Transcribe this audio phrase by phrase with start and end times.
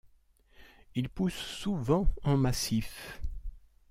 [0.95, 3.21] Il pousse souvent en massif.